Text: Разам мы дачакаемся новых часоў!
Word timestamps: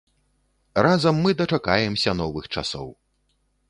Разам 0.87 1.15
мы 1.27 1.35
дачакаемся 1.43 2.19
новых 2.25 2.53
часоў! 2.57 2.87